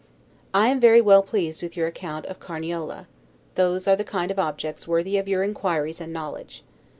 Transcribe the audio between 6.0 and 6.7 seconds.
and knowledge.